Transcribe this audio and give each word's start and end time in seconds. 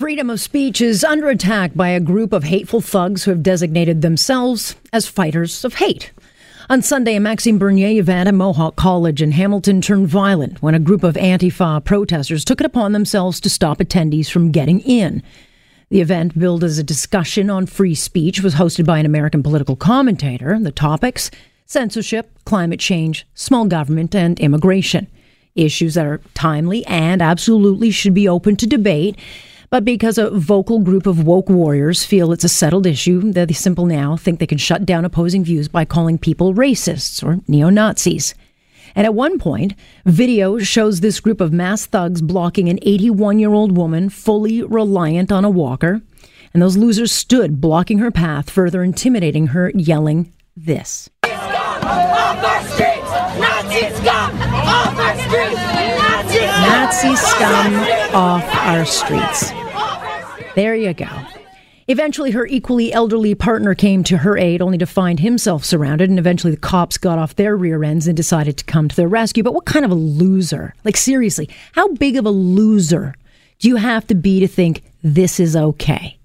Freedom 0.00 0.30
of 0.30 0.40
speech 0.40 0.80
is 0.80 1.04
under 1.04 1.28
attack 1.28 1.74
by 1.74 1.90
a 1.90 2.00
group 2.00 2.32
of 2.32 2.44
hateful 2.44 2.80
thugs 2.80 3.24
who 3.24 3.32
have 3.32 3.42
designated 3.42 4.00
themselves 4.00 4.74
as 4.94 5.06
fighters 5.06 5.62
of 5.62 5.74
hate. 5.74 6.10
On 6.70 6.80
Sunday, 6.80 7.16
a 7.16 7.20
Maxime 7.20 7.58
Bernier 7.58 8.00
event 8.00 8.26
at 8.26 8.34
Mohawk 8.34 8.76
College 8.76 9.20
in 9.20 9.32
Hamilton 9.32 9.82
turned 9.82 10.08
violent 10.08 10.62
when 10.62 10.74
a 10.74 10.78
group 10.78 11.04
of 11.04 11.16
Antifa 11.16 11.84
protesters 11.84 12.46
took 12.46 12.60
it 12.60 12.64
upon 12.64 12.92
themselves 12.92 13.40
to 13.40 13.50
stop 13.50 13.76
attendees 13.76 14.30
from 14.30 14.50
getting 14.50 14.80
in. 14.80 15.22
The 15.90 16.00
event, 16.00 16.38
billed 16.38 16.64
as 16.64 16.78
a 16.78 16.82
discussion 16.82 17.50
on 17.50 17.66
free 17.66 17.94
speech, 17.94 18.40
was 18.40 18.54
hosted 18.54 18.86
by 18.86 19.00
an 19.00 19.06
American 19.06 19.42
political 19.42 19.76
commentator. 19.76 20.58
The 20.58 20.72
topics 20.72 21.30
censorship, 21.66 22.30
climate 22.46 22.80
change, 22.80 23.26
small 23.34 23.66
government, 23.66 24.14
and 24.14 24.40
immigration. 24.40 25.08
Issues 25.54 25.92
that 25.92 26.06
are 26.06 26.22
timely 26.32 26.86
and 26.86 27.20
absolutely 27.20 27.90
should 27.90 28.14
be 28.14 28.26
open 28.26 28.56
to 28.56 28.66
debate. 28.66 29.18
But 29.70 29.84
because 29.84 30.18
a 30.18 30.30
vocal 30.30 30.80
group 30.80 31.06
of 31.06 31.24
woke 31.24 31.48
warriors 31.48 32.04
feel 32.04 32.32
it's 32.32 32.42
a 32.42 32.48
settled 32.48 32.86
issue, 32.86 33.30
they 33.32 33.46
simple 33.52 33.86
now 33.86 34.16
think 34.16 34.40
they 34.40 34.46
can 34.46 34.58
shut 34.58 34.84
down 34.84 35.04
opposing 35.04 35.44
views 35.44 35.68
by 35.68 35.84
calling 35.84 36.18
people 36.18 36.54
racists 36.54 37.22
or 37.22 37.38
neo 37.46 37.70
Nazis. 37.70 38.34
And 38.96 39.06
at 39.06 39.14
one 39.14 39.38
point, 39.38 39.74
video 40.04 40.58
shows 40.58 40.98
this 40.98 41.20
group 41.20 41.40
of 41.40 41.52
mass 41.52 41.86
thugs 41.86 42.20
blocking 42.20 42.68
an 42.68 42.80
81 42.82 43.38
year 43.38 43.52
old 43.52 43.76
woman 43.76 44.08
fully 44.08 44.64
reliant 44.64 45.30
on 45.30 45.44
a 45.44 45.50
walker. 45.50 46.02
And 46.52 46.60
those 46.60 46.76
losers 46.76 47.12
stood 47.12 47.60
blocking 47.60 47.98
her 47.98 48.10
path, 48.10 48.50
further 48.50 48.82
intimidating 48.82 49.48
her, 49.48 49.70
yelling 49.76 50.32
this. 50.56 51.08
Nazi 56.60 57.14
scum 57.14 57.74
off 58.12 58.44
our 58.66 58.84
streets. 58.84 59.59
There 60.54 60.74
you 60.74 60.92
go. 60.94 61.08
Eventually, 61.86 62.30
her 62.30 62.46
equally 62.46 62.92
elderly 62.92 63.34
partner 63.34 63.74
came 63.74 64.04
to 64.04 64.18
her 64.18 64.38
aid, 64.38 64.62
only 64.62 64.78
to 64.78 64.86
find 64.86 65.18
himself 65.18 65.64
surrounded. 65.64 66.08
And 66.08 66.18
eventually, 66.18 66.52
the 66.52 66.60
cops 66.60 66.98
got 66.98 67.18
off 67.18 67.34
their 67.34 67.56
rear 67.56 67.82
ends 67.82 68.06
and 68.06 68.16
decided 68.16 68.56
to 68.58 68.64
come 68.64 68.88
to 68.88 68.94
their 68.94 69.08
rescue. 69.08 69.42
But 69.42 69.54
what 69.54 69.64
kind 69.64 69.84
of 69.84 69.90
a 69.90 69.96
loser? 69.96 70.74
Like, 70.84 70.96
seriously, 70.96 71.48
how 71.72 71.88
big 71.94 72.16
of 72.16 72.26
a 72.26 72.30
loser 72.30 73.16
do 73.58 73.68
you 73.68 73.76
have 73.76 74.06
to 74.06 74.14
be 74.14 74.38
to 74.40 74.46
think 74.46 74.82
this 75.02 75.40
is 75.40 75.56
okay? 75.56 76.18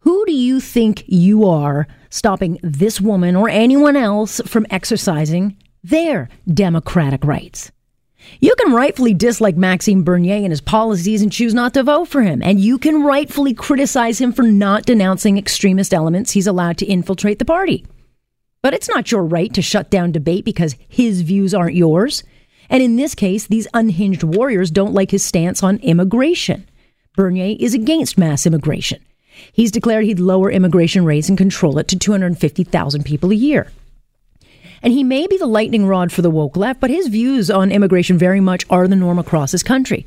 Who 0.00 0.24
do 0.26 0.32
you 0.32 0.60
think 0.60 1.04
you 1.06 1.46
are 1.46 1.86
stopping 2.08 2.58
this 2.62 3.00
woman 3.00 3.36
or 3.36 3.48
anyone 3.48 3.96
else 3.96 4.40
from 4.46 4.66
exercising 4.70 5.56
their 5.84 6.28
democratic 6.52 7.24
rights? 7.24 7.70
You 8.40 8.54
can 8.58 8.72
rightfully 8.72 9.14
dislike 9.14 9.56
Maxime 9.56 10.02
Bernier 10.02 10.36
and 10.36 10.50
his 10.50 10.60
policies 10.60 11.22
and 11.22 11.32
choose 11.32 11.54
not 11.54 11.74
to 11.74 11.82
vote 11.82 12.08
for 12.08 12.22
him. 12.22 12.42
And 12.42 12.60
you 12.60 12.78
can 12.78 13.02
rightfully 13.02 13.54
criticize 13.54 14.20
him 14.20 14.32
for 14.32 14.42
not 14.42 14.86
denouncing 14.86 15.36
extremist 15.38 15.92
elements 15.92 16.32
he's 16.32 16.46
allowed 16.46 16.78
to 16.78 16.86
infiltrate 16.86 17.38
the 17.38 17.44
party. 17.44 17.84
But 18.62 18.74
it's 18.74 18.88
not 18.88 19.10
your 19.10 19.24
right 19.24 19.52
to 19.54 19.62
shut 19.62 19.90
down 19.90 20.12
debate 20.12 20.44
because 20.44 20.76
his 20.88 21.22
views 21.22 21.54
aren't 21.54 21.76
yours. 21.76 22.22
And 22.68 22.82
in 22.82 22.96
this 22.96 23.14
case, 23.14 23.46
these 23.46 23.66
unhinged 23.74 24.22
warriors 24.22 24.70
don't 24.70 24.94
like 24.94 25.10
his 25.10 25.24
stance 25.24 25.62
on 25.62 25.78
immigration. 25.78 26.68
Bernier 27.16 27.56
is 27.58 27.74
against 27.74 28.18
mass 28.18 28.46
immigration. 28.46 29.02
He's 29.52 29.70
declared 29.70 30.04
he'd 30.04 30.20
lower 30.20 30.50
immigration 30.50 31.04
rates 31.04 31.28
and 31.28 31.38
control 31.38 31.78
it 31.78 31.88
to 31.88 31.98
250,000 31.98 33.04
people 33.04 33.32
a 33.32 33.34
year. 33.34 33.70
And 34.82 34.92
he 34.92 35.04
may 35.04 35.26
be 35.26 35.36
the 35.36 35.46
lightning 35.46 35.86
rod 35.86 36.10
for 36.10 36.22
the 36.22 36.30
woke 36.30 36.56
left, 36.56 36.80
but 36.80 36.90
his 36.90 37.08
views 37.08 37.50
on 37.50 37.70
immigration 37.70 38.18
very 38.18 38.40
much 38.40 38.64
are 38.70 38.88
the 38.88 38.96
norm 38.96 39.18
across 39.18 39.52
his 39.52 39.62
country. 39.62 40.06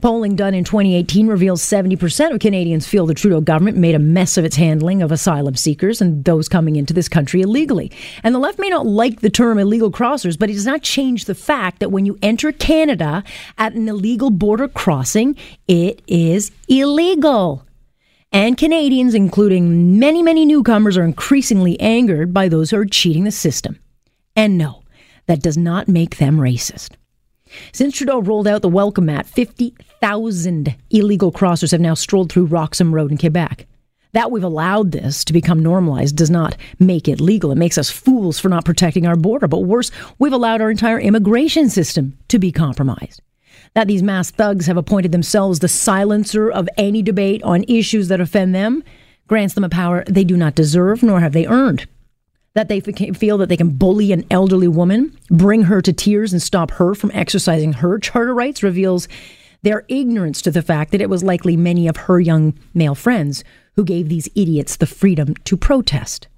Polling 0.00 0.34
done 0.34 0.54
in 0.54 0.64
2018 0.64 1.26
reveals 1.28 1.62
70% 1.62 2.32
of 2.32 2.40
Canadians 2.40 2.86
feel 2.86 3.06
the 3.06 3.14
Trudeau 3.14 3.40
government 3.40 3.76
made 3.76 3.94
a 3.94 4.00
mess 4.00 4.36
of 4.36 4.44
its 4.44 4.56
handling 4.56 5.02
of 5.02 5.12
asylum 5.12 5.54
seekers 5.54 6.00
and 6.00 6.24
those 6.24 6.48
coming 6.48 6.76
into 6.76 6.92
this 6.92 7.08
country 7.08 7.42
illegally. 7.42 7.92
And 8.22 8.34
the 8.34 8.40
left 8.40 8.58
may 8.58 8.68
not 8.68 8.86
like 8.86 9.20
the 9.20 9.30
term 9.30 9.58
illegal 9.58 9.92
crossers, 9.92 10.38
but 10.38 10.50
it 10.50 10.54
does 10.54 10.66
not 10.66 10.82
change 10.82 11.26
the 11.26 11.34
fact 11.34 11.80
that 11.80 11.92
when 11.92 12.06
you 12.06 12.18
enter 12.22 12.50
Canada 12.50 13.22
at 13.56 13.74
an 13.74 13.88
illegal 13.88 14.30
border 14.30 14.68
crossing, 14.68 15.36
it 15.68 16.02
is 16.06 16.50
illegal. 16.68 17.64
And 18.32 18.58
Canadians, 18.58 19.14
including 19.14 19.98
many, 20.00 20.20
many 20.20 20.44
newcomers, 20.44 20.96
are 20.96 21.04
increasingly 21.04 21.78
angered 21.78 22.34
by 22.34 22.48
those 22.48 22.72
who 22.72 22.78
are 22.78 22.84
cheating 22.84 23.22
the 23.22 23.30
system. 23.30 23.78
And 24.36 24.58
no, 24.58 24.82
that 25.26 25.42
does 25.42 25.56
not 25.56 25.88
make 25.88 26.18
them 26.18 26.38
racist. 26.38 26.96
Since 27.72 27.96
Trudeau 27.96 28.20
rolled 28.20 28.48
out 28.48 28.62
the 28.62 28.68
welcome 28.68 29.06
mat, 29.06 29.26
50,000 29.26 30.74
illegal 30.90 31.30
crossers 31.30 31.70
have 31.70 31.80
now 31.80 31.94
strolled 31.94 32.32
through 32.32 32.46
Roxham 32.46 32.94
Road 32.94 33.12
in 33.12 33.18
Quebec. 33.18 33.66
That 34.12 34.30
we've 34.30 34.44
allowed 34.44 34.92
this 34.92 35.24
to 35.24 35.32
become 35.32 35.62
normalized 35.62 36.16
does 36.16 36.30
not 36.30 36.56
make 36.78 37.08
it 37.08 37.20
legal. 37.20 37.50
It 37.52 37.56
makes 37.56 37.78
us 37.78 37.90
fools 37.90 38.38
for 38.38 38.48
not 38.48 38.64
protecting 38.64 39.06
our 39.06 39.16
border. 39.16 39.48
But 39.48 39.60
worse, 39.60 39.90
we've 40.18 40.32
allowed 40.32 40.60
our 40.60 40.70
entire 40.70 41.00
immigration 41.00 41.68
system 41.68 42.16
to 42.28 42.38
be 42.38 42.52
compromised. 42.52 43.20
That 43.74 43.88
these 43.88 44.04
mass 44.04 44.30
thugs 44.30 44.66
have 44.66 44.76
appointed 44.76 45.10
themselves 45.10 45.58
the 45.58 45.68
silencer 45.68 46.48
of 46.48 46.68
any 46.76 47.02
debate 47.02 47.42
on 47.42 47.64
issues 47.64 48.08
that 48.08 48.20
offend 48.20 48.54
them 48.54 48.84
grants 49.26 49.54
them 49.54 49.64
a 49.64 49.68
power 49.68 50.04
they 50.06 50.22
do 50.22 50.36
not 50.36 50.54
deserve 50.54 51.02
nor 51.02 51.20
have 51.20 51.32
they 51.32 51.46
earned 51.46 51.86
that 52.54 52.68
they 52.68 52.80
feel 52.80 53.38
that 53.38 53.48
they 53.48 53.56
can 53.56 53.70
bully 53.70 54.12
an 54.12 54.24
elderly 54.30 54.68
woman, 54.68 55.16
bring 55.28 55.62
her 55.62 55.82
to 55.82 55.92
tears, 55.92 56.32
and 56.32 56.40
stop 56.40 56.70
her 56.72 56.94
from 56.94 57.10
exercising 57.12 57.74
her 57.74 57.98
charter 57.98 58.32
rights 58.32 58.62
reveals 58.62 59.08
their 59.62 59.84
ignorance 59.88 60.40
to 60.42 60.50
the 60.50 60.62
fact 60.62 60.92
that 60.92 61.00
it 61.00 61.10
was 61.10 61.24
likely 61.24 61.56
many 61.56 61.88
of 61.88 61.96
her 61.96 62.20
young 62.20 62.54
male 62.72 62.94
friends 62.94 63.42
who 63.74 63.84
gave 63.84 64.08
these 64.08 64.28
idiots 64.36 64.76
the 64.76 64.86
freedom 64.86 65.34
to 65.44 65.56
protest. 65.56 66.28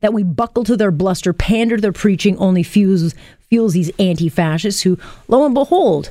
That 0.00 0.14
we 0.14 0.22
buckle 0.22 0.64
to 0.64 0.76
their 0.76 0.92
bluster, 0.92 1.32
pander 1.32 1.76
to 1.76 1.82
their 1.82 1.92
preaching 1.92 2.38
only 2.38 2.62
fuels, 2.62 3.14
fuels 3.50 3.74
these 3.74 3.90
anti 3.98 4.28
fascists 4.28 4.82
who, 4.82 4.98
lo 5.26 5.44
and 5.44 5.54
behold, 5.54 6.10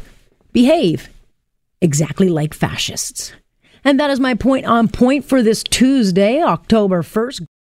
behave 0.52 1.10
exactly 1.82 2.30
like 2.30 2.54
fascists. 2.54 3.34
And 3.84 4.00
that 4.00 4.10
is 4.10 4.20
my 4.20 4.34
point 4.34 4.66
on 4.66 4.90
point 4.90 5.24
for 5.24 5.42
this 5.42 5.64
Tuesday, 5.64 6.42
October 6.42 7.02
1st. 7.02 7.48